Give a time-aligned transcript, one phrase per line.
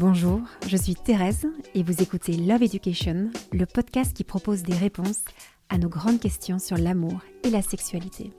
[0.00, 5.24] Bonjour, je suis Thérèse et vous écoutez Love Education, le podcast qui propose des réponses
[5.70, 8.32] à nos grandes questions sur l'amour et la sexualité.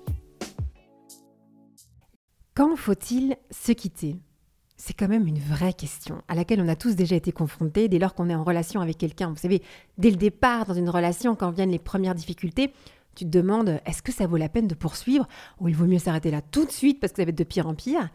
[2.55, 4.15] Quand faut-il se quitter?
[4.77, 7.99] C'est quand même une vraie question à laquelle on a tous déjà été confrontés dès
[7.99, 9.27] lors qu'on est en relation avec quelqu'un.
[9.27, 9.61] Vous savez,
[9.97, 12.71] dès le départ dans une relation, quand viennent les premières difficultés,
[13.15, 15.27] tu te demandes est-ce que ça vaut la peine de poursuivre?
[15.59, 17.43] Ou il vaut mieux s'arrêter là tout de suite parce que ça va être de
[17.43, 18.09] pire en pire?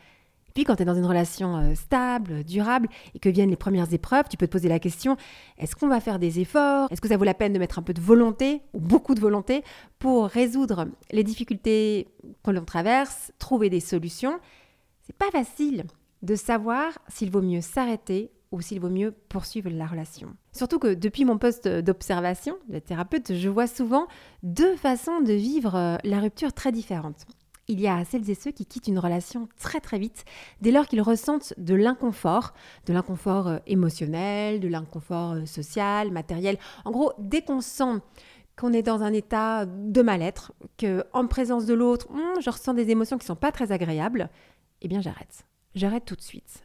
[0.54, 3.93] Puis quand tu es dans une relation euh, stable, durable, et que viennent les premières
[3.93, 5.17] épreuves, tu peux te poser la question,
[5.58, 6.89] est-ce qu'on va faire des efforts?
[6.90, 9.21] Est-ce que ça vaut la peine de mettre un peu de volonté, ou beaucoup de
[9.21, 9.64] volonté,
[9.98, 12.09] pour résoudre les difficultés
[12.45, 14.39] que l'on traverse, trouver des solutions?
[15.03, 15.85] C'est pas facile
[16.22, 20.36] de savoir s'il vaut mieux s'arrêter ou s'il vaut mieux poursuivre la relation.
[20.53, 24.07] Surtout que depuis mon poste d'observation de thérapeute, je vois souvent
[24.45, 27.26] deux façons de vivre euh, la rupture très différentes.
[27.68, 30.25] Il y a celles et ceux qui quittent une relation très très vite
[30.61, 32.53] dès lors qu'ils ressentent de l'inconfort,
[32.87, 36.59] de l'inconfort euh, émotionnel, de l'inconfort euh, social, matériel.
[36.85, 38.01] En gros, dès qu'on sent
[38.57, 42.75] qu'on est dans un état de mal-être, que en présence de l'autre, hmm, je ressens
[42.75, 44.31] des émotions qui sont pas très agréables,
[44.83, 45.45] eh bien j'arrête.
[45.75, 46.65] J'arrête tout de suite.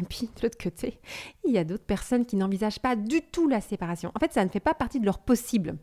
[0.00, 0.98] Et puis, de l'autre côté,
[1.44, 4.10] il y a d'autres personnes qui n'envisagent pas du tout la séparation.
[4.14, 5.76] En fait, ça ne fait pas partie de leur possible.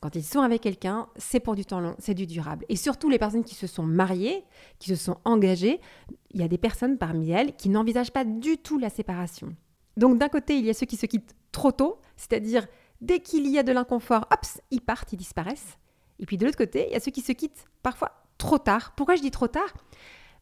[0.00, 2.64] Quand ils sont avec quelqu'un, c'est pour du temps long, c'est du durable.
[2.68, 4.44] Et surtout les personnes qui se sont mariées,
[4.78, 5.80] qui se sont engagées,
[6.30, 9.54] il y a des personnes parmi elles qui n'envisagent pas du tout la séparation.
[9.96, 12.66] Donc d'un côté, il y a ceux qui se quittent trop tôt, c'est-à-dire
[13.00, 14.40] dès qu'il y a de l'inconfort, hop,
[14.70, 15.78] ils partent, ils disparaissent.
[16.20, 18.92] Et puis de l'autre côté, il y a ceux qui se quittent parfois trop tard.
[18.94, 19.72] Pourquoi je dis trop tard?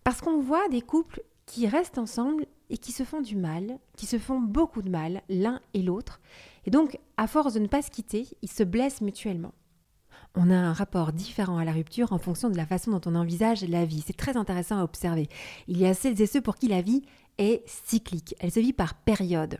[0.04, 4.06] Parce qu'on voit des couples qui restent ensemble et qui se font du mal, qui
[4.06, 6.20] se font beaucoup de mal l'un et l'autre,
[6.66, 9.52] et donc, à force de ne pas se quitter, ils se blessent mutuellement.
[10.34, 13.14] On a un rapport différent à la rupture en fonction de la façon dont on
[13.14, 14.02] envisage la vie.
[14.06, 15.28] C'est très intéressant à observer.
[15.68, 17.02] Il y a celles et ceux pour qui la vie
[17.38, 18.34] est cyclique.
[18.40, 19.58] Elle se vit par période.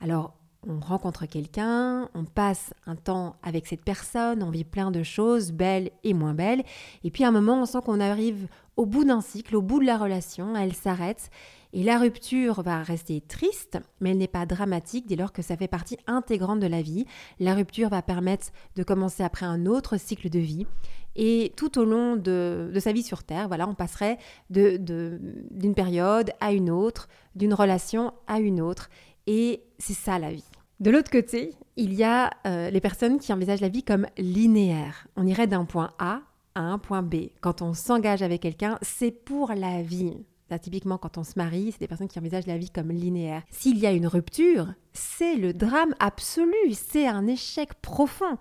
[0.00, 0.34] Alors,
[0.66, 5.52] on rencontre quelqu'un, on passe un temps avec cette personne, on vit plein de choses,
[5.52, 6.62] belles et moins belles,
[7.02, 9.80] et puis à un moment, on sent qu'on arrive au bout d'un cycle, au bout
[9.80, 11.30] de la relation, elle s'arrête,
[11.76, 15.56] et la rupture va rester triste, mais elle n'est pas dramatique dès lors que ça
[15.56, 17.04] fait partie intégrante de la vie.
[17.40, 18.46] La rupture va permettre
[18.76, 20.68] de commencer après un autre cycle de vie.
[21.16, 24.18] Et tout au long de, sa vie sur Terre, voilà, on passerait
[24.50, 28.88] d'une de, période à une autre, d'une relation à une autre.
[29.26, 30.44] Et c'est ça la vie.
[30.78, 35.08] De l'autre côté, il y a euh, les personnes qui envisagent la vie comme linéaire.
[35.16, 36.20] On irait d'un point A
[36.54, 37.30] à un point B.
[37.40, 40.24] Quand on s'engage avec quelqu'un, c'est pour la vie
[40.58, 43.42] typiquement, quand on se marie, c'est des personnes qui envisagent la vie comme linéaire.
[43.50, 48.38] S'il y a une rupture, c'est le drame absolu, c'est un échec profond.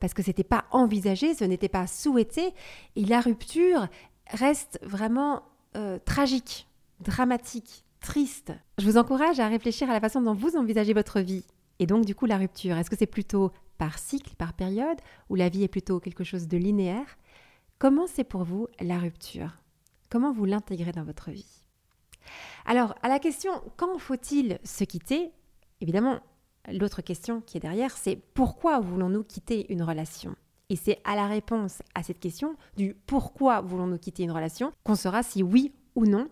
[0.00, 2.52] Parce que ce n'était pas envisagé, ce n'était pas souhaité.
[2.96, 3.88] Et la rupture
[4.30, 5.42] reste vraiment
[5.76, 6.66] euh, tragique,
[7.00, 8.52] dramatique, triste.
[8.78, 11.44] Je vous encourage à réfléchir à la façon dont vous envisagez votre vie.
[11.78, 12.76] Et donc, du coup, la rupture.
[12.76, 14.98] Est-ce que c'est plutôt par cycle, par période,
[15.30, 17.16] ou la vie est plutôt quelque chose de linéaire?
[17.78, 19.63] Comment c'est pour vous la rupture?
[20.14, 21.64] Comment vous l'intégrez dans votre vie?
[22.66, 25.32] Alors, à la question quand faut-il se quitter?
[25.80, 26.20] Évidemment,
[26.72, 30.36] l'autre question qui est derrière, c'est pourquoi voulons-nous quitter une relation?
[30.68, 34.72] Et c'est à la réponse à cette question du pourquoi voulons-nous quitter une relation?
[34.84, 36.28] qu'on saura si oui ou non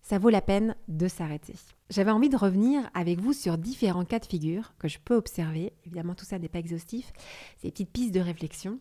[0.00, 1.54] ça vaut la peine de s'arrêter.
[1.90, 5.72] J'avais envie de revenir avec vous sur différents cas de figure que je peux observer.
[5.84, 7.12] Évidemment, tout ça n'est pas exhaustif.
[7.56, 8.78] C'est des petites pistes de réflexion.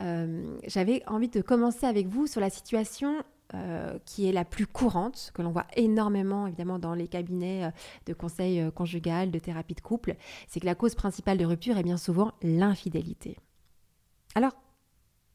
[0.00, 3.24] Euh, j'avais envie de commencer avec vous sur la situation
[3.54, 7.70] euh, qui est la plus courante, que l'on voit énormément évidemment dans les cabinets euh,
[8.06, 10.14] de conseil euh, conjugal, de thérapie de couple,
[10.46, 13.36] c'est que la cause principale de rupture est bien souvent l'infidélité.
[14.36, 14.52] Alors,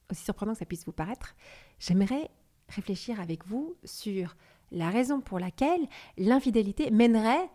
[0.10, 1.36] aussi surprenant que ça puisse vous paraître,
[1.78, 2.30] j'aimerais
[2.70, 4.38] réfléchir avec vous sur
[4.72, 5.86] la raison pour laquelle
[6.18, 7.50] l'infidélité mènerait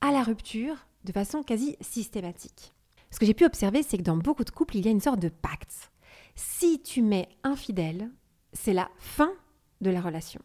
[0.00, 2.72] à la rupture de façon quasi systématique.
[3.10, 5.00] Ce que j'ai pu observer, c'est que dans beaucoup de couples, il y a une
[5.00, 5.90] sorte de pacte.
[6.36, 8.10] Si tu m'es infidèle,
[8.52, 9.32] c'est la fin
[9.80, 10.40] de la relation.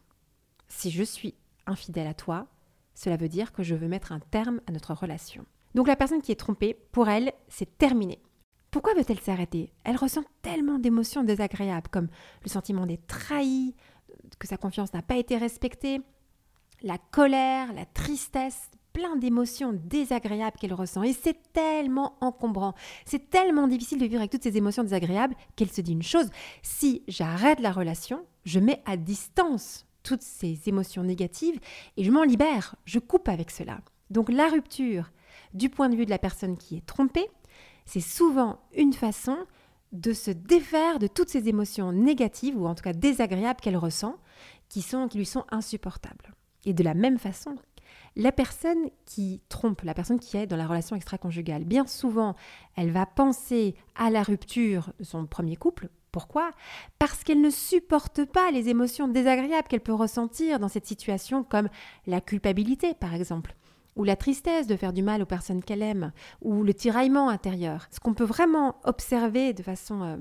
[0.67, 1.35] Si je suis
[1.65, 2.47] infidèle à toi,
[2.95, 5.45] cela veut dire que je veux mettre un terme à notre relation.
[5.75, 8.21] Donc la personne qui est trompée, pour elle, c'est terminé.
[8.69, 9.71] Pourquoi veut-elle s'arrêter?
[9.83, 12.07] Elle ressent tellement d'émotions désagréables comme
[12.43, 13.75] le sentiment d'être trahi,
[14.39, 16.01] que sa confiance n'a pas été respectée,
[16.81, 21.03] la colère, la tristesse, plein d'émotions désagréables qu'elle ressent.
[21.03, 22.73] Et c'est tellement encombrant,
[23.05, 26.29] c'est tellement difficile de vivre avec toutes ces émotions désagréables qu'elle se dit une chose,
[26.61, 31.59] si j'arrête la relation, je mets à distance toutes ces émotions négatives
[31.97, 33.79] et je m'en libère, je coupe avec cela.
[34.09, 35.11] Donc la rupture,
[35.53, 37.29] du point de vue de la personne qui est trompée,
[37.85, 39.37] c'est souvent une façon
[39.91, 44.17] de se défaire de toutes ces émotions négatives ou en tout cas désagréables qu'elle ressent,
[44.69, 46.33] qui, sont, qui lui sont insupportables.
[46.65, 47.55] Et de la même façon,
[48.15, 52.35] La personne qui trompe, la personne qui est dans la relation extra-conjugale, bien souvent,
[52.75, 55.89] elle va penser à la rupture de son premier couple.
[56.13, 56.51] Pourquoi?
[56.99, 61.69] Parce qu'elle ne supporte pas les émotions désagréables qu'elle peut ressentir dans cette situation, comme
[62.05, 63.55] la culpabilité, par exemple,
[63.95, 66.11] ou la tristesse de faire du mal aux personnes qu'elle aime,
[66.41, 67.87] ou le tiraillement intérieur.
[67.89, 70.17] Ce qu'on peut vraiment observer de façon euh,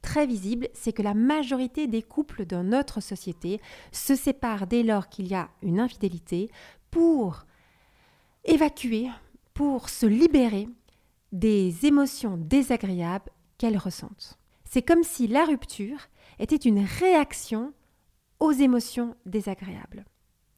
[0.00, 3.60] très visible, c'est que la majorité des couples dans notre société
[3.90, 6.52] se séparent dès lors qu'il y a une infidélité
[6.92, 7.46] pour
[8.44, 9.08] évacuer,
[9.54, 10.68] pour se libérer
[11.32, 14.39] des émotions désagréables qu'elles ressentent.
[14.72, 15.98] C'est comme si la rupture
[16.38, 17.72] était une réaction
[18.38, 20.04] aux émotions désagréables.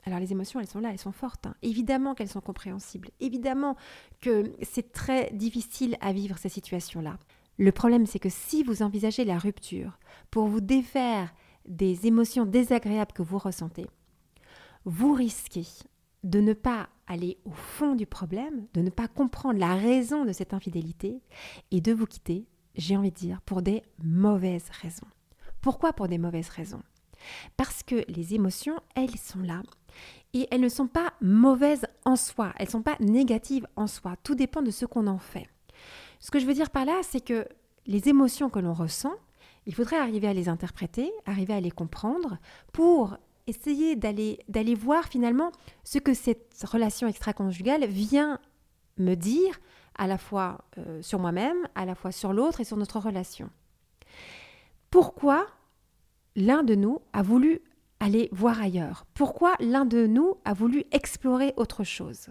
[0.04, 1.46] Alors les émotions, elles sont là, elles sont fortes.
[1.46, 1.54] Hein.
[1.62, 3.08] Évidemment qu'elles sont compréhensibles.
[3.20, 3.74] Évidemment
[4.20, 7.18] que c'est très difficile à vivre ces situations-là.
[7.56, 9.98] Le problème, c'est que si vous envisagez la rupture
[10.30, 11.32] pour vous défaire
[11.66, 13.86] des émotions désagréables que vous ressentez,
[14.84, 15.66] vous risquez
[16.22, 20.32] de ne pas aller au fond du problème, de ne pas comprendre la raison de
[20.32, 21.22] cette infidélité
[21.70, 25.06] et de vous quitter, j'ai envie de dire, pour des mauvaises raisons.
[25.60, 26.82] Pourquoi pour des mauvaises raisons?
[27.56, 29.62] Parce que les émotions, elles sont là
[30.34, 34.16] et elles ne sont pas mauvaises en soi, elles ne sont pas négatives en soi,
[34.22, 35.46] tout dépend de ce qu'on en fait.
[36.20, 37.46] Ce que je veux dire par là, c'est que
[37.86, 39.14] les émotions que l'on ressent,
[39.66, 42.38] il faudrait arriver à les interpréter, arriver à les comprendre
[42.72, 43.16] pour
[43.46, 44.38] essayer d'aller,
[44.76, 45.52] voir finalement
[45.84, 48.38] ce que cette relation extra-conjugale vient
[48.98, 49.60] me dire
[49.96, 53.50] à la fois euh, sur moi-même, à la fois sur l'autre et sur notre relation.
[54.90, 55.46] Pourquoi
[56.36, 57.60] l'un de nous a voulu
[58.00, 59.06] aller voir ailleurs?
[59.14, 62.28] Pourquoi l'un de nous a voulu explorer autre chose?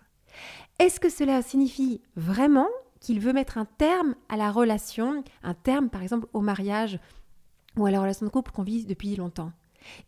[0.80, 2.70] Est-ce que cela signifie vraiment
[3.00, 7.00] qu'il veut mettre un terme à la relation, un terme par exemple au mariage
[7.78, 9.52] ou à la relation de couple qu'on vit depuis longtemps?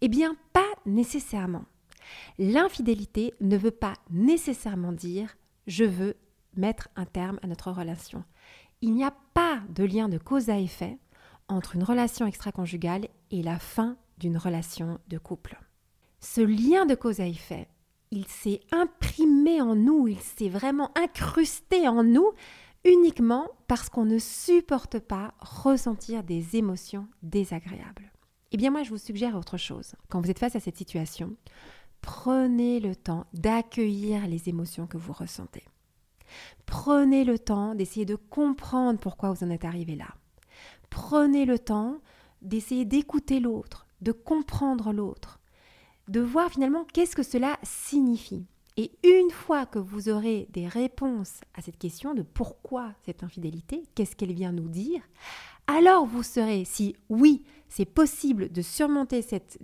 [0.02, 1.66] Eh bien, pas nécessairement.
[2.38, 5.36] L'infidélité ne veut pas nécessairement dire
[5.68, 6.16] je veux
[6.56, 8.24] mettre un terme à notre relation.
[8.82, 10.98] Il n'y a pas de lien de cause à effet
[11.48, 15.60] entre une relation extra-conjugale et la fin d'une relation de couple.
[16.20, 17.68] Ce lien de cause à effet,
[18.12, 22.32] il s'est imprimé en nous, il s'est vraiment incrusté en nous
[22.86, 28.12] uniquement parce qu'on ne supporte pas ressentir des émotions désagréables.
[28.52, 29.96] Eh bien moi, je vous suggère autre chose.
[30.10, 31.36] Quand vous êtes face à cette situation,
[32.02, 35.64] prenez le temps d'accueillir les émotions que vous ressentez.
[36.66, 40.16] Prenez le temps d'essayer de comprendre pourquoi vous en êtes arrivé là.
[40.90, 41.98] Prenez le temps
[42.42, 45.40] d'essayer d'écouter l'autre, de comprendre l'autre,
[46.08, 48.46] de voir finalement qu'est-ce que cela signifie.
[48.76, 53.84] Et une fois que vous aurez des réponses à cette question de pourquoi cette infidélité,
[53.94, 55.02] qu'est-ce qu'elle vient nous dire,
[55.68, 59.60] alors vous serez, si oui, c'est possible de surmonter cette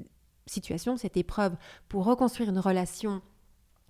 [0.46, 1.56] situation, cette épreuve,
[1.90, 3.22] pour reconstruire une relation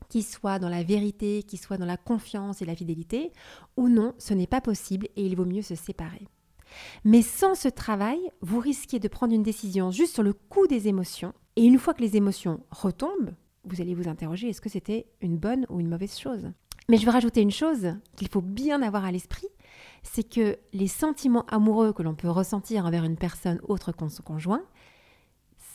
[0.10, 3.32] qui soit dans la vérité, qui soit dans la confiance et la fidélité,
[3.78, 6.28] ou non, ce n'est pas possible et il vaut mieux se séparer.
[7.04, 10.88] Mais sans ce travail, vous risquez de prendre une décision juste sur le coup des
[10.88, 13.34] émotions, et une fois que les émotions retombent,
[13.66, 16.52] vous allez vous interroger est-ce que c'était une bonne ou une mauvaise chose?
[16.88, 19.48] Mais je veux rajouter une chose qu'il faut bien avoir à l'esprit,
[20.02, 24.24] c'est que les sentiments amoureux que l'on peut ressentir envers une personne autre qu'en son
[24.24, 24.64] conjoint,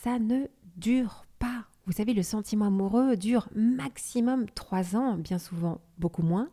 [0.03, 0.47] ça ne
[0.77, 1.67] dure pas.
[1.87, 6.49] Vous savez, le sentiment amoureux dure maximum trois ans, bien souvent beaucoup moins.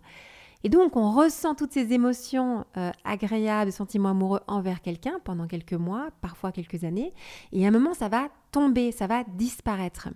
[0.63, 5.73] Et donc, on ressent toutes ces émotions euh, agréables, sentiments amoureux envers quelqu'un pendant quelques
[5.73, 7.13] mois, parfois quelques années.
[7.51, 10.09] Et à un moment, ça va tomber, ça va disparaître.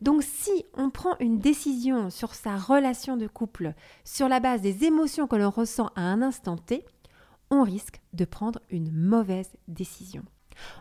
[0.00, 4.84] Donc si on prend une décision sur sa relation de couple sur la base des
[4.84, 6.86] émotions que l'on ressent à un instant T,
[7.50, 10.22] on risque de prendre une mauvaise décision.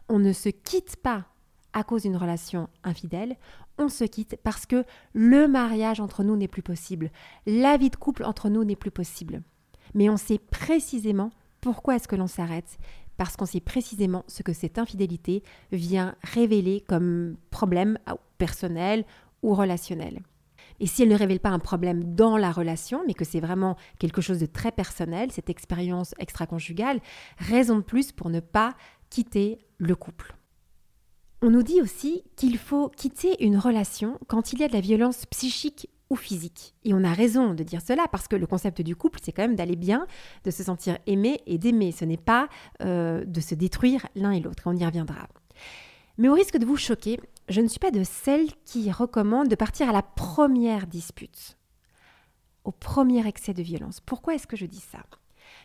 [0.07, 1.25] On ne se quitte pas
[1.73, 3.37] à cause d'une relation infidèle,
[3.77, 4.83] on se quitte parce que
[5.13, 7.11] le mariage entre nous n'est plus possible,
[7.45, 9.41] la vie de couple entre nous n'est plus possible.
[9.93, 12.77] Mais on sait précisément pourquoi est-ce que l'on s'arrête
[13.17, 17.97] parce qu'on sait précisément ce que cette infidélité vient révéler comme problème
[18.37, 19.03] personnel
[19.43, 20.21] ou relationnel.
[20.79, 23.75] Et si elle ne révèle pas un problème dans la relation, mais que c'est vraiment
[23.99, 27.01] quelque chose de très personnel, cette expérience extra-conjugale,
[27.37, 28.75] raison de plus pour ne pas
[29.09, 30.33] quitter le couple.
[31.41, 34.81] On nous dit aussi qu'il faut quitter une relation quand il y a de la
[34.81, 36.75] violence psychique ou physique.
[36.83, 39.43] Et on a raison de dire cela parce que le concept du couple, c'est quand
[39.43, 40.05] même d'aller bien,
[40.43, 41.93] de se sentir aimé et d'aimer.
[41.93, 42.49] Ce n'est pas
[42.83, 44.63] euh, de se détruire l'un et l'autre.
[44.65, 45.27] On y reviendra.
[46.17, 49.55] Mais au risque de vous choquer, je ne suis pas de celle qui recommande de
[49.55, 51.57] partir à la première dispute,
[52.65, 54.01] au premier excès de violence.
[54.01, 54.99] Pourquoi est-ce que je dis ça?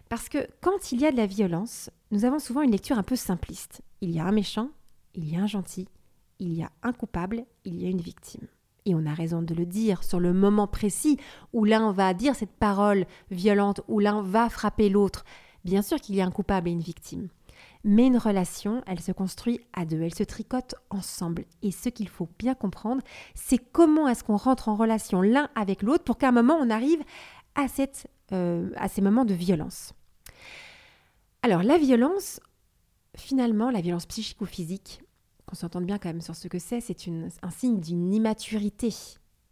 [0.09, 3.03] Parce que quand il y a de la violence, nous avons souvent une lecture un
[3.03, 3.83] peu simpliste.
[4.01, 4.71] Il y a un méchant,
[5.15, 5.89] il y a un gentil,
[6.39, 8.47] il y a un coupable, il y a une victime.
[8.87, 11.19] et on a raison de le dire, sur le moment précis
[11.55, 15.25] où l'un va dire cette parole violente, où l'un va frapper l'autre,
[15.65, 17.29] bien sûr qu'il y a un coupable et une victime.
[17.83, 21.45] Mais une relation, elle se construit à deux, elle se tricote ensemble.
[21.63, 23.03] Et ce qu'il faut bien comprendre,
[23.35, 26.71] c'est comment est-ce qu'on rentre en relation l'un avec l'autre pour qu'à un moment on
[26.71, 27.03] arrive
[27.55, 29.93] à, cette, euh, ces moments de violence.
[31.43, 32.41] Alors la violence,
[33.17, 35.04] finalement, la violence psychique ou physique,
[35.55, 36.97] qu'on s'entende bien quand même sur ce que c'est, c'est
[37.43, 38.93] un signe d'une immaturité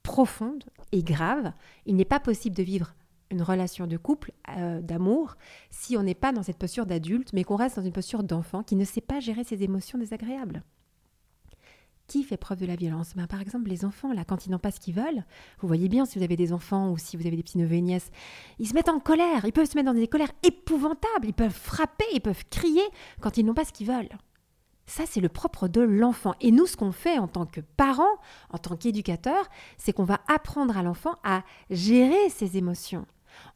[0.02, 1.52] profonde et grave.
[1.86, 2.94] Il n'est pas possible de vivre
[3.30, 5.36] une relation de couple, euh, d'amour,
[5.70, 8.64] si on n'est pas dans cette posture d'adulte, mais qu'on reste dans une posture d'enfant
[8.64, 10.64] qui ne sait pas gérer ses émotions désagréables.
[12.08, 13.14] Qui fait preuve de la violence?
[13.14, 15.24] Ben, Par exemple, les enfants, là, quand ils n'ont pas ce qu'ils veulent,
[15.60, 17.76] vous voyez bien si vous avez des enfants ou si vous avez des petits neveux
[17.76, 18.10] et nièces,
[18.58, 21.52] ils se mettent en colère, ils peuvent se mettre dans des colères épouvantables, ils peuvent
[21.52, 22.82] frapper, ils peuvent crier
[23.20, 24.10] quand ils n'ont pas ce qu'ils veulent.
[24.86, 26.34] Ça, c'est le propre de l'enfant.
[26.40, 28.18] Et nous, ce qu'on fait en tant que parents,
[28.50, 29.48] en tant qu'éducateurs,
[29.78, 33.06] c'est qu'on va apprendre à l'enfant à gérer ses émotions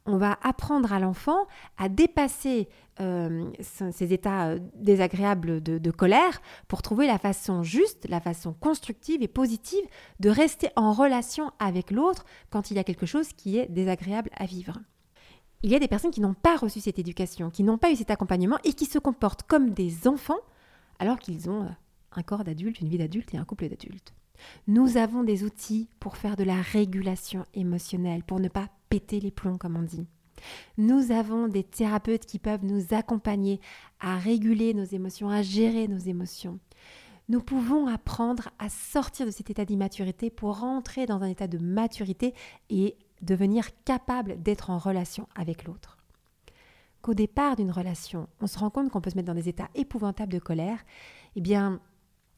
[0.06, 2.68] on va apprendre à l'enfant à dépasser
[3.00, 9.23] euh, ces états euh, désagréables de, colère pour trouver la façon juste, la façon constructive
[9.23, 9.85] et positive
[10.21, 14.30] de rester en relation avec l'autre quand il y a quelque chose qui est désagréable
[14.37, 14.78] à vivre.
[15.62, 17.97] Il y a des personnes qui n'ont pas reçu cette éducation, qui n'ont pas eu
[17.97, 20.38] cet accompagnement et qui se comportent comme des enfants
[20.99, 21.71] alors qu'ils ont euh,
[22.12, 24.15] un corps d'adulte, une vie d'adulte et un couple d'adultes.
[24.67, 29.31] Nous avons des outils pour faire de la régulation émotionnelle, pour ne pas péter les
[29.31, 30.07] plombs, comme on dit.
[30.76, 33.61] Nous avons des thérapeutes qui peuvent nous accompagner
[34.00, 36.59] à réguler nos émotions, à gérer nos émotions.
[37.29, 41.59] Nous pouvons apprendre à sortir de cet état d'immaturité pour rentrer dans un état de
[41.59, 42.35] maturité
[42.71, 45.96] et devenir capable d'être en relation avec l'autre.
[47.15, 50.33] Départ d'une relation, on se rend compte qu'on peut se mettre dans des états épouvantables
[50.33, 50.79] de colère,
[51.35, 51.81] eh bien,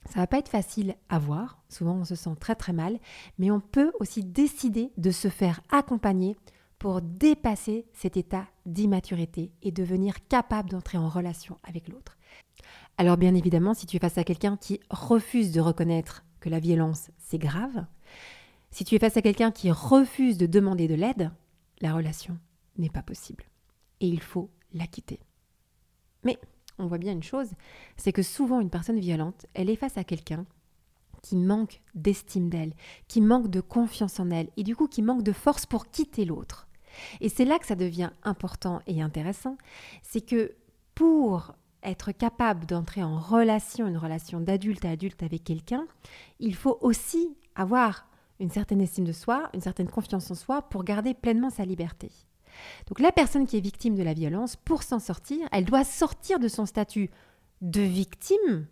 [0.07, 2.99] ça va pas être facile à voir, souvent on se sent très très mal,
[3.39, 6.37] mais on peut aussi décider de se faire accompagner
[6.79, 12.17] pour dépasser cet état d'immaturité et devenir capable d'entrer en relation avec l'autre.
[12.97, 16.61] Alors bien évidemment, si tu es face à quelqu'un qui refuse de reconnaître que la
[16.61, 17.85] violence c'est grave,
[18.71, 21.31] si tu es face à quelqu'un qui refuse de demander de l'aide,
[21.81, 22.39] la relation
[22.77, 23.45] n'est pas possible
[24.01, 25.21] et il faut la quitter.
[26.25, 26.39] Mais
[26.79, 27.51] on voit bien une chose,
[27.97, 30.47] c'est que souvent une personne violente, elle est face à quelqu'un
[31.23, 32.75] qui manque d'estime d'elle,
[33.09, 36.25] qui manque de confiance en elle, et du coup qui manque de force pour quitter
[36.25, 36.69] l'autre.
[37.21, 39.59] Et c'est là que ça devient important et intéressant,
[40.03, 40.55] c'est que
[40.95, 45.87] pour être capable d'entrer en relation, une relation d'adulte à adulte avec quelqu'un,
[46.41, 48.07] il faut aussi avoir
[48.41, 52.11] une certaine estime de soi, une certaine confiance en soi pour garder pleinement sa liberté.
[52.87, 56.39] Donc la personne qui est victime de la violence, pour s'en sortir, elle doit sortir
[56.39, 57.11] de son statut
[57.61, 58.67] de victime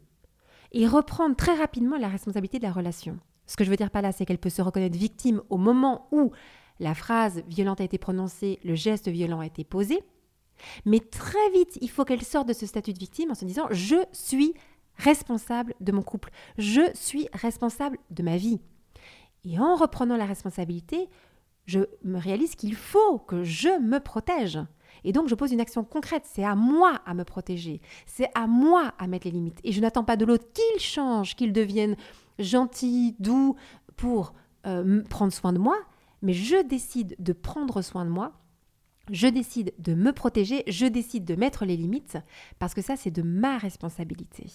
[0.73, 3.19] et reprendre très rapidement la responsabilité de la relation.
[3.47, 6.09] Ce que je veux dire par là, c'est qu'elle peut se reconnaître victime au moment
[6.11, 6.33] où
[6.81, 10.02] la phrase violente a été prononcée, le geste violent a été posé,
[10.85, 13.66] mais très vite, il faut qu'elle sorte de ce statut de victime en se disant
[13.71, 14.55] je suis
[14.97, 18.61] responsable de mon couple, je suis responsable de ma vie.
[19.45, 21.09] Et en reprenant la responsabilité,
[21.66, 24.58] je me réalise qu'il faut que je me protège.
[25.04, 26.25] Et donc, je pose une action concrète.
[26.25, 27.80] C'est à moi à me protéger.
[28.06, 29.61] C'est à moi à mettre les limites.
[29.62, 31.96] Et je n'attends pas de l'autre qu'il change, qu'il devienne
[32.38, 33.56] gentil, doux
[33.96, 34.35] pour
[34.66, 35.76] euh, prendre soin de moi.
[36.23, 38.32] Mais je décide de prendre soin de moi.
[39.11, 40.64] Je décide de me protéger.
[40.66, 42.18] Je décide de mettre les limites.
[42.58, 44.46] Parce que ça, c'est de ma responsabilité.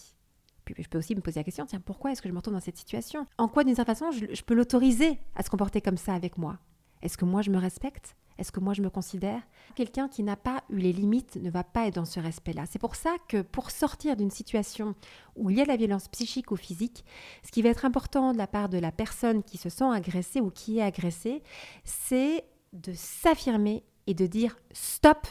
[0.66, 2.54] Puis je peux aussi me poser la question, tiens, pourquoi est-ce que je me retrouve
[2.54, 3.26] dans cette situation?
[3.38, 6.60] En quoi, d'une certaine façon, je peux l'autoriser à se comporter comme ça avec moi?
[7.02, 8.16] Est-ce que moi je me respecte?
[8.38, 9.42] Est-ce que moi je me considère?
[9.76, 12.64] Quelqu'un qui n'a pas eu les limites ne va pas être dans ce respect-là.
[12.66, 14.96] C'est pour ça que pour sortir d'une situation
[15.36, 17.06] où il y a de la violence psychique ou physique,
[17.44, 20.42] ce qui va être important de la part de la personne qui se sent agressée
[20.42, 21.44] ou qui est agressée,
[21.84, 25.28] c'est de s'affirmer et de dire stop,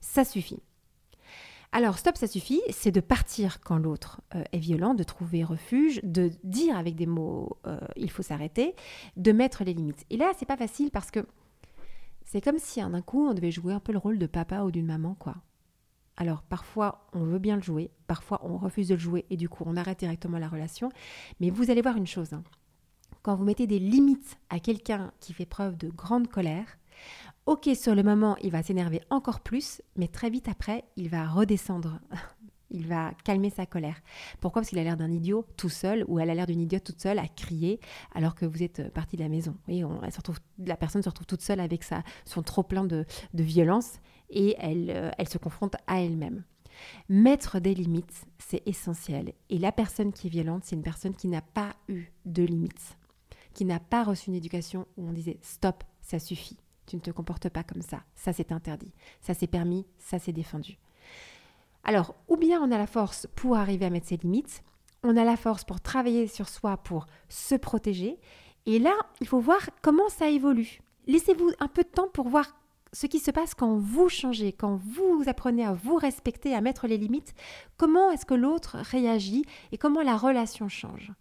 [0.00, 0.62] ça suffit.
[1.70, 6.00] Alors, stop, ça suffit, c'est de partir quand l'autre euh, est violent, de trouver refuge,
[6.02, 8.74] de dire avec des mots euh, il faut s'arrêter,
[9.16, 10.06] de mettre les limites.
[10.08, 11.26] Et là, c'est pas facile parce que
[12.24, 14.70] c'est comme si d'un coup on devait jouer un peu le rôle de papa ou
[14.70, 15.36] d'une maman, quoi.
[16.16, 19.48] Alors, parfois on veut bien le jouer, parfois on refuse de le jouer et du
[19.48, 20.90] coup on arrête directement la relation.
[21.38, 22.42] Mais vous allez voir une chose hein.
[23.22, 26.78] quand vous mettez des limites à quelqu'un qui fait preuve de grande colère,
[27.48, 31.26] Ok, sur le moment, il va s'énerver encore plus, mais très vite après, il va
[31.26, 31.98] redescendre.
[32.70, 34.02] il va calmer sa colère.
[34.38, 34.60] Pourquoi?
[34.60, 37.00] Parce qu'il a l'air d'un idiot tout seul, ou elle a l'air d'une idiote toute
[37.00, 37.80] seule à crier
[38.14, 39.56] alors que vous êtes parti de la maison.
[39.66, 39.98] Oui, on,
[40.58, 43.94] la personne se retrouve toute seule avec sa, son trop plein de, violence
[44.28, 46.44] et euh, elle se confronte à elle-même.
[47.08, 49.32] Mettre des limites, c'est essentiel.
[49.48, 52.98] Et la personne qui est violente, c'est une personne qui n'a pas eu de limites
[53.54, 57.10] qui n'a pas reçu une éducation où on disait stop, ça suffit, tu ne te
[57.10, 60.78] comportes pas comme ça, ça c'est interdit, ça c'est permis, ça c'est défendu.
[61.84, 64.62] Alors, ou bien on a la force pour arriver à mettre ses limites,
[65.02, 68.18] on a la force pour travailler sur soi, pour se protéger,
[68.66, 70.80] et là, il faut voir comment ça évolue.
[71.06, 72.54] Laissez-vous un peu de temps pour voir
[72.92, 76.86] ce qui se passe quand vous changez, quand vous apprenez à vous respecter, à mettre
[76.86, 77.34] les limites,
[77.76, 81.12] comment est-ce que l'autre réagit et comment la relation change?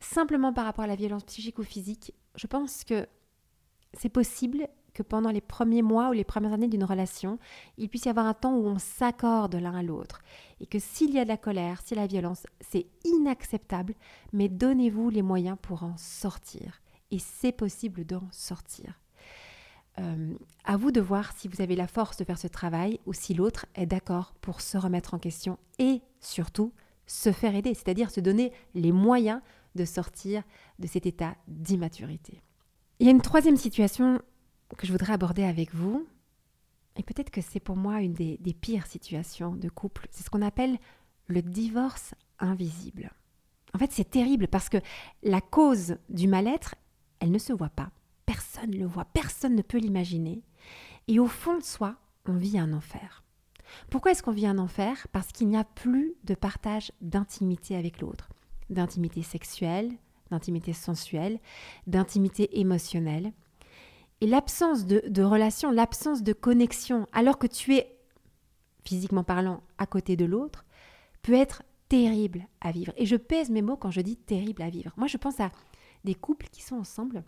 [0.00, 3.06] Simplement par rapport à la violence psychique ou physique, je pense que
[3.94, 7.38] c'est possible que pendant les premiers mois ou les premières années d'une relation,
[7.76, 10.22] il puisse y avoir un temps où on s'accorde l'un à l'autre.
[10.58, 13.94] Et que s'il y a de la colère, s'il y a la violence, c'est inacceptable,
[14.32, 16.80] mais donnez-vous les moyens pour en sortir.
[17.10, 18.98] Et c'est possible d'en sortir.
[19.98, 20.34] Euh,
[20.64, 23.34] à vous de voir si vous avez la force de faire ce travail ou si
[23.34, 26.72] l'autre est d'accord pour se remettre en question et surtout
[27.06, 29.42] se faire aider, c'est-à-dire se donner les moyens
[29.74, 30.42] de sortir
[30.78, 32.42] de cet état d'immaturité.
[32.98, 34.20] Il y a une troisième situation
[34.76, 36.06] que je voudrais aborder avec vous,
[36.96, 40.42] et peut-être que c'est pour moi une des, pires situations de couple, c'est ce qu'on
[40.42, 40.78] appelle
[41.28, 43.10] le divorce invisible.
[43.74, 44.78] En fait, c'est terrible parce que
[45.22, 46.74] la cause du mal-être,
[47.20, 47.90] elle ne se voit pas.
[48.24, 50.42] Personne ne le voit, personne ne peut l'imaginer.
[51.08, 51.96] Et au fond de soi,
[52.26, 53.22] on vit un enfer.
[53.90, 55.06] Pourquoi est-ce qu'on vit un enfer?
[55.12, 58.30] Parce qu'il n'y a plus de partage d'intimité avec l'autre,
[58.70, 59.92] d'intimité sexuelle,
[60.30, 61.38] d'intimité sensuelle,
[61.86, 63.32] d'intimité émotionnelle.
[64.20, 67.98] Et l'absence de, relation, l'absence de connexion, alors que tu es,
[68.84, 70.64] physiquement parlant, à côté de l'autre,
[71.22, 72.92] peut être terrible à vivre.
[72.96, 74.92] Et je pèse mes mots quand je dis terrible à vivre.
[74.96, 75.50] Moi, je pense à
[76.04, 77.24] des couples qui sont ensemble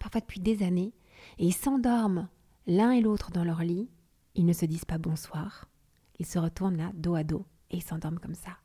[0.00, 0.92] parfois depuis des années,
[1.38, 2.28] et ils s'endorment
[2.66, 3.90] l'un et l'autre dans leur lit,
[4.34, 5.68] ils ne se disent pas bonsoir,
[6.18, 8.56] ils se retournent là, dos à dos, et ils s'endorment comme ça.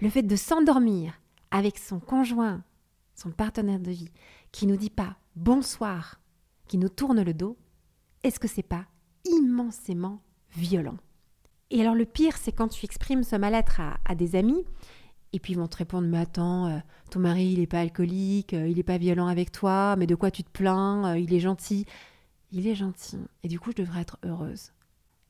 [0.00, 2.62] Le fait de s'endormir avec son conjoint,
[3.14, 4.10] son partenaire de vie,
[4.52, 6.19] qui nous dit pas bonsoir,
[6.70, 7.58] qui nous tourne le dos,
[8.22, 8.86] est-ce que c'est pas
[9.24, 10.98] immensément violent?
[11.70, 14.64] Et alors le pire, c'est quand tu exprimes ce mal-être à, des amis,
[15.32, 16.78] et puis ils vont te répondre, mais attends, euh,
[17.10, 20.14] ton mari, il n'est pas alcoolique, euh, il n'est pas violent avec toi, mais de
[20.14, 21.86] quoi tu te plains, euh, il est gentil.
[22.52, 24.72] Il est gentil, et du coup, je devrais être heureuse.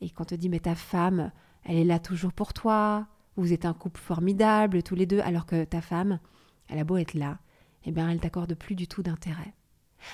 [0.02, 1.32] Et quand on te dit, mais ta femme,
[1.64, 5.46] elle est là toujours pour toi, vous êtes un couple formidable tous les deux, alors
[5.46, 6.20] que ta femme,
[6.68, 7.38] elle a beau être là,
[7.86, 9.54] eh bien, elle t'accorde plus du tout d'intérêt.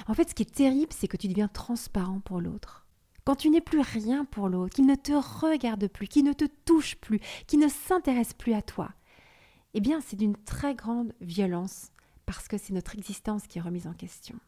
[0.06, 2.86] En fait, ce qui est terrible, c'est que tu deviens transparent pour l'autre.
[3.24, 6.44] Quand tu n'es plus rien pour l'autre, qu'il ne te regarde plus, qu'il ne te
[6.64, 8.92] touche plus, qu'il ne s'intéresse plus à toi,
[9.74, 11.90] eh bien c'est d'une très grande violence
[12.24, 14.38] parce que c'est notre existence qui est remise en question.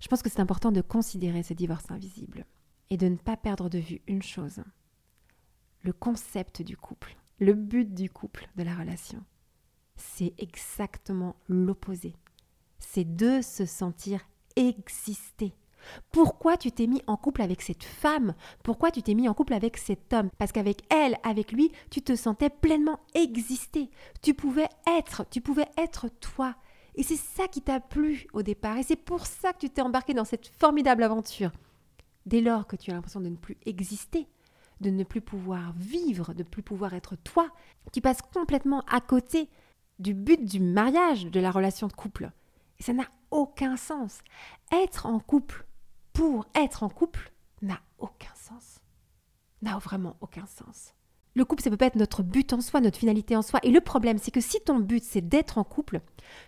[0.00, 2.44] Je pense que c'est important de considérer ce divorce invisible
[2.90, 4.62] et de ne pas perdre de vue une chose,
[5.82, 9.24] le concept du couple, le but du couple, de la relation.
[9.96, 12.16] C'est exactement l'opposé.
[12.78, 14.20] C'est de se sentir
[14.56, 15.54] exister.
[16.10, 18.34] Pourquoi tu t'es mis en couple avec cette femme?
[18.62, 20.30] Pourquoi tu t'es mis en couple avec cet homme?
[20.38, 23.90] Parce qu'avec elle, avec lui, tu te sentais pleinement exister.
[24.22, 26.54] Tu pouvais être, tu pouvais être toi.
[26.94, 28.78] Et c'est ça qui t'a plu au départ.
[28.78, 31.52] Et c'est pour ça que tu t'es embarqué dans cette formidable aventure.
[32.26, 34.26] Dès lors que tu as l'impression de ne plus exister,
[34.80, 37.48] de ne plus pouvoir vivre, de ne plus pouvoir être toi,
[37.92, 39.48] tu passes complètement à côté
[39.98, 42.30] du but du mariage, de la relation de couple.
[42.80, 44.18] Ça n'a aucun sens.
[44.72, 45.66] Être en couple
[46.12, 47.32] pour être en couple
[47.62, 48.80] n'a aucun sens.
[49.62, 50.94] N'a vraiment aucun sens.
[51.34, 53.58] Le couple, ça peut pas être notre but en soi, notre finalité en soi.
[53.64, 56.00] Et le problème, c'est que si ton but, c'est d'être en couple,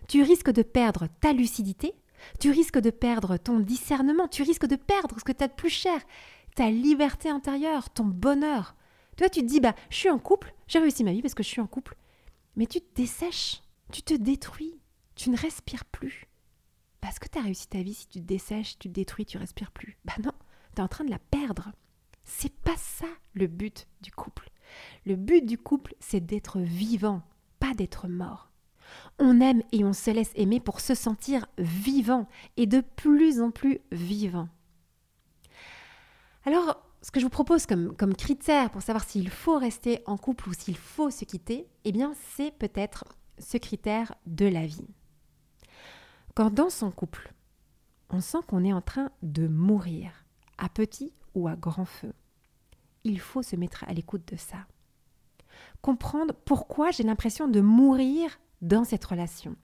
[0.08, 1.94] tu risques de perdre ta lucidité,
[2.38, 5.54] tu risques de perdre ton discernement, tu risques de perdre ce que tu as de
[5.54, 6.00] plus cher,
[6.54, 8.76] ta liberté intérieure, ton bonheur.
[9.16, 11.42] Toi, tu te dis, bah, je suis en couple, j'ai réussi ma vie parce que
[11.42, 11.96] je suis en couple.
[12.54, 13.62] Mais tu te dessèches,
[13.92, 14.78] tu te détruis,
[15.16, 16.28] tu ne respires plus.
[17.00, 19.38] Parce que tu as réussi ta vie si tu te dessèches, tu te détruis, tu
[19.38, 20.32] respires plus Bah non,
[20.74, 21.72] tu es en train de la perdre.
[22.24, 24.50] C'est pas ça le but du couple.
[25.04, 27.22] Le but du couple, c'est d'être vivant,
[27.60, 28.50] pas d'être mort.
[29.18, 33.50] On aime et on se laisse aimer pour se sentir vivant et de plus en
[33.50, 34.48] plus vivant.
[36.44, 40.16] Alors, ce que je vous propose comme, comme critère pour savoir s'il faut rester en
[40.16, 43.04] couple ou s'il faut se quitter, eh bien, c'est peut-être
[43.38, 44.86] ce critère de la vie.
[46.36, 47.32] Quand dans son couple,
[48.10, 50.10] on sent qu'on est en train de mourir,
[50.58, 52.12] à petit ou à grand feu,
[53.04, 54.66] il faut se mettre à l'écoute de ça.
[55.80, 59.56] Comprendre pourquoi j'ai l'impression de mourir dans cette relation.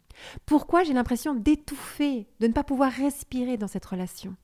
[0.47, 4.35] Pourquoi j'ai l'impression d'étouffer, de ne pas pouvoir respirer dans cette relation.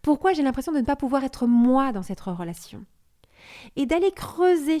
[0.00, 2.84] Pourquoi j'ai l'impression de ne pas pouvoir être moi dans cette relation.
[3.74, 4.78] Et d'aller creuser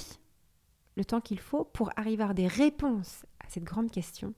[0.96, 4.32] le temps qu'il faut pour arriver à des réponses à cette grande question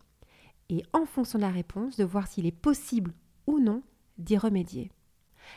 [0.70, 3.12] et en fonction de la réponse, de voir s'il est possible
[3.46, 3.82] ou non
[4.18, 4.90] d'y remédier.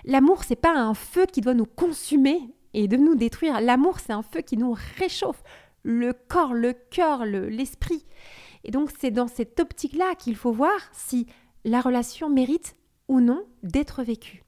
[0.04, 2.40] L'amour, c'est pas un feu qui doit nous consumer
[2.74, 3.62] et de nous détruire.
[3.62, 5.44] L'amour, c'est un feu qui nous réchauffe
[5.84, 8.06] le corps, le cœur, l'esprit.
[8.64, 11.28] et donc, c'est dans cette optique-là qu'il faut voir si
[11.64, 12.76] la relation mérite
[13.08, 14.44] ou non d'être vécue.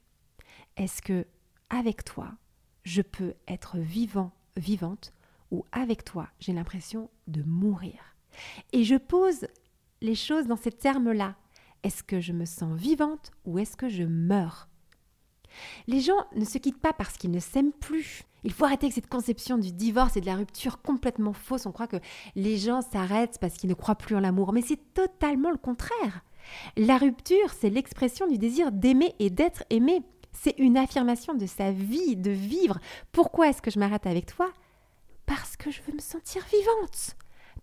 [0.76, 1.26] Est-ce que,
[1.70, 2.32] avec toi,
[2.82, 5.12] je peux être vivant, vivante,
[5.50, 8.16] ou avec toi, j'ai l'impression de mourir?
[8.72, 9.46] Et je pose
[10.00, 11.36] les choses dans ces termes-là.
[11.82, 14.68] Est-ce que je me sens vivante ou est-ce que je meurs?
[15.86, 18.24] Les gens ne se quittent pas parce qu'ils ne s'aiment plus.
[18.44, 21.66] Il faut arrêter avec cette conception du divorce et de la rupture complètement fausse.
[21.66, 22.00] On croit que
[22.34, 26.22] les gens s'arrêtent parce qu'ils ne croient plus en l'amour, mais c'est totalement le contraire.
[26.76, 30.02] La rupture, c'est l'expression du désir d'aimer et d'être aimé.
[30.32, 32.78] C'est une affirmation de sa vie, de vivre.
[33.10, 34.52] Pourquoi est-ce que je m'arrête avec toi?
[35.24, 37.16] Parce que je veux me sentir vivante.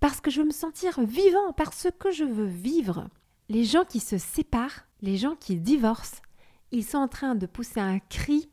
[0.03, 3.07] Parce que je veux me sentir vivant, parce que je veux vivre.
[3.47, 6.21] Les gens qui se séparent, les gens qui divorcent,
[6.71, 8.49] ils sont en train de pousser un cri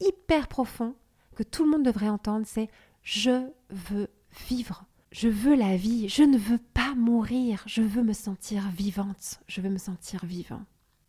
[0.00, 0.94] hyper profond
[1.34, 2.70] que tout le monde devrait entendre, c'est
[3.02, 4.08] je veux
[4.48, 4.86] vivre.
[5.12, 9.60] Je veux la vie, je ne veux pas mourir, je veux me sentir vivante, je
[9.60, 10.64] veux me sentir vivant.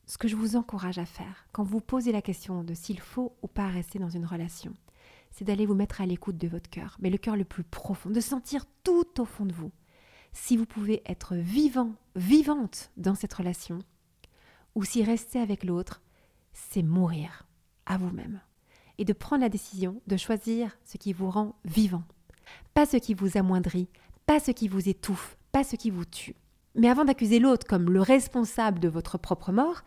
[0.06, 3.38] Ce que je vous encourage à faire quand vous posez la question de s'il faut
[3.42, 4.74] ou pas rester dans une relation,
[5.38, 8.10] c'est d'aller vous mettre à l'écoute de votre cœur, mais le cœur le plus profond,
[8.10, 9.72] de sentir tout au fond de vous
[10.34, 13.78] si vous pouvez être vivant, vivante dans cette relation,
[14.74, 16.02] ou si rester avec l'autre,
[16.54, 17.48] c'est mourir
[17.86, 18.42] à vous-même
[18.98, 22.04] et de prendre la décision de choisir ce qui vous rend vivant.
[22.74, 23.90] Pas ce qui vous amoindrit,
[24.26, 26.36] pas ce qui vous étouffe, pas ce qui vous tue.
[26.74, 29.82] Mais avant d'accuser l'autre comme le responsable de votre propre mort,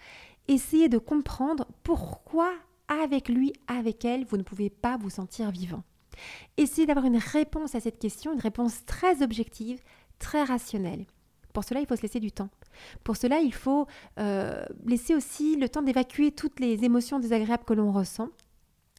[0.46, 2.52] essayez de comprendre pourquoi
[2.90, 5.82] avec lui, avec elle, vous ne pouvez pas vous sentir vivant.
[6.58, 9.80] Essayez d'avoir une réponse à cette question, une réponse très objective,
[10.18, 11.06] très rationnelle.
[11.54, 12.50] Pour cela, il faut se laisser du temps.
[13.02, 13.86] Pour cela, il faut
[14.18, 18.28] euh, laisser aussi le temps d'évacuer toutes les émotions désagréables que l'on ressent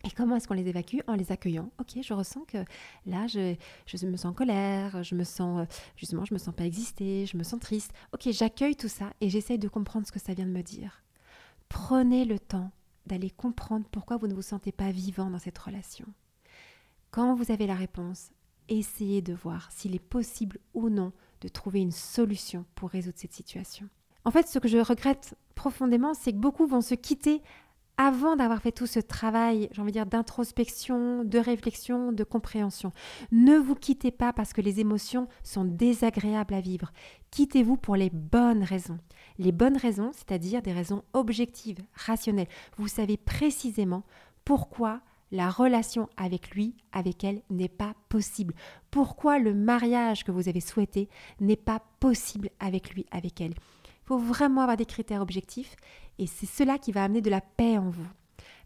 [0.03, 0.97] et comment est-ce qu'on les évacue?
[1.07, 1.69] En les accueillant.
[1.79, 2.57] Ok, je ressens que
[3.05, 3.55] là, je,
[4.05, 7.43] me sens en colère, je me sens, justement, je me sens pas exister, je me
[7.43, 7.93] sens triste.
[8.13, 11.03] Ok, j'accueille tout ça et j'essaye de comprendre ce que ça vient de me dire.
[11.69, 12.71] Prenez le temps
[13.05, 16.05] d'aller comprendre pourquoi vous ne vous sentez pas vivant dans cette relation.
[17.09, 18.31] Quand vous avez la réponse,
[18.69, 21.11] essayez de voir s'il est possible ou non
[21.41, 23.89] de trouver une solution pour résoudre cette situation.
[24.23, 27.41] En fait, ce que je regrette profondément, c'est que beaucoup vont se quitter
[28.03, 32.91] avant d'avoir fait tout ce travail, j'ai envie dire, d'introspection, de réflexion, de compréhension.
[33.31, 36.91] Ne vous quittez pas parce que les émotions sont désagréables à vivre.
[37.29, 38.97] Quittez-vous pour les bonnes raisons.
[39.37, 42.47] Les bonnes raisons, c'est-à-dire des raisons objectives, rationnelles.
[42.77, 44.01] Vous savez précisément
[44.45, 48.55] pourquoi la relation avec lui, avec elle, n'est pas possible.
[48.89, 51.07] Pourquoi le mariage que vous avez souhaité
[51.39, 53.53] n'est pas possible avec lui, avec elle
[54.11, 55.77] faut vraiment avoir des critères objectifs
[56.19, 58.07] et c'est cela qui va amener de la paix en vous.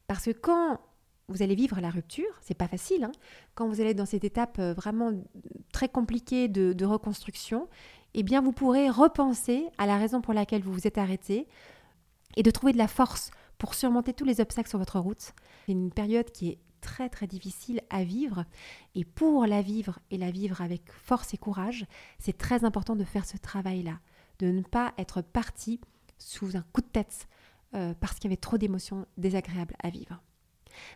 [0.07, 0.79] Parce que quand
[1.27, 3.11] vous allez vivre la rupture, c'est pas facile, hein,
[3.53, 5.11] quand vous allez dans cette étape euh, vraiment
[5.71, 7.69] très compliquée de, reconstruction,
[8.15, 11.47] eh bien vous pourrez repenser à la raison pour laquelle vous vous êtes arrêté
[12.37, 13.29] et de trouver de la force
[13.59, 15.33] pour surmonter tous les obstacles sur votre route.
[15.67, 18.45] C'est une période qui est très très difficile à vivre
[18.95, 21.85] et pour la vivre et la vivre avec force et courage,
[22.17, 23.99] c'est très important de faire ce travail-là
[24.39, 25.79] de ne pas être parti
[26.17, 27.27] sous un coup de tête
[27.73, 30.21] euh, parce qu'il y avait trop d'émotions désagréables à vivre.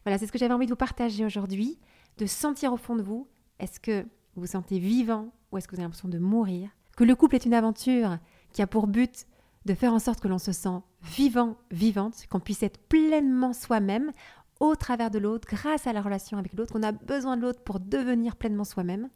[0.04, 1.80] Voilà, c'est ce que j'avais envie de vous partager aujourd'hui,
[2.18, 3.28] de sentir au fond de vous,
[3.60, 4.02] est-ce que
[4.36, 6.70] vous vous sentez vivant ou est-ce que vous avez l'impression de mourir?
[6.96, 8.18] Que le couple est une aventure
[8.54, 9.26] qui a pour but
[9.66, 14.12] de faire en sorte que l'on se sent vivant, vivante, qu'on puisse être pleinement soi-même
[14.60, 17.62] au travers de l'autre, grâce à la relation avec l'autre, qu'on a besoin de l'autre
[17.62, 19.10] pour devenir pleinement soi-même,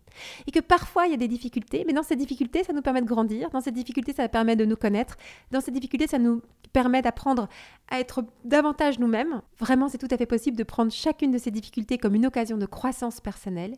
[0.48, 3.02] et que parfois il y a des difficultés, mais dans ces difficultés, ça nous permet
[3.02, 5.18] de grandir, dans ces difficultés, ça permet de nous connaître,
[5.52, 7.50] dans ces difficultés, ça nous permet d'apprendre
[7.90, 9.42] à être davantage nous-mêmes.
[9.60, 12.58] Vraiment, c'est tout à fait possible de prendre chacune de ces difficultés comme une occasion
[12.58, 13.76] de croissance personnelle,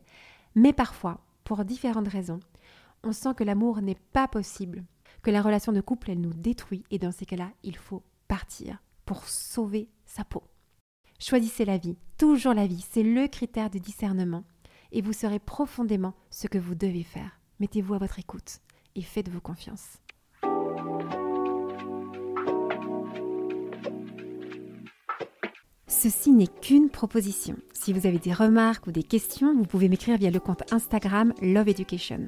[0.53, 2.39] mais parfois, pour différentes raisons,
[3.03, 4.83] on sent que l'amour n'est pas possible,
[5.23, 8.81] que la relation de couple, elle nous détruit, et dans ces cas-là, il faut partir
[9.05, 10.43] pour sauver sa peau.
[11.19, 14.43] Choisissez la vie, toujours la vie, c'est le critère de discernement,
[14.91, 17.39] et vous saurez profondément ce que vous devez faire.
[17.59, 18.59] Mettez-vous à votre écoute
[18.95, 19.99] et faites-vous confiance.
[25.87, 27.55] Ceci n'est qu'une proposition.
[27.73, 31.33] Si vous avez des remarques ou des questions, vous pouvez m'écrire via le compte Instagram
[31.41, 32.25] Love Education.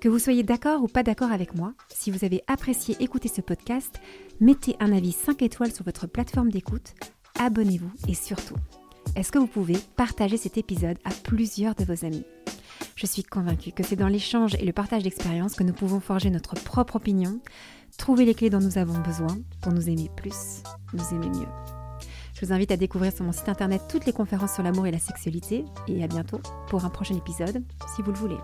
[0.00, 3.40] Que vous soyez d'accord ou pas d'accord avec moi, si vous avez apprécié écouter ce
[3.40, 4.00] podcast,
[4.40, 6.94] mettez un avis 5 étoiles sur votre plateforme d'écoute
[7.38, 8.56] abonnez-vous et surtout,
[9.16, 12.24] est-ce que vous pouvez partager cet épisode à plusieurs de vos amis?
[12.96, 16.30] Je suis convaincue que c'est dans l'échange et le partage d'expériences que nous pouvons forger
[16.30, 17.40] notre propre opinion,
[17.98, 21.48] trouver les clés dont nous avons besoin pour nous aimer plus, nous aimer mieux.
[22.34, 24.92] Je vous invite à découvrir sur mon site internet toutes les conférences sur l'amour et
[24.92, 28.38] la sexualité et à bientôt pour un prochain épisode si vous le voulez.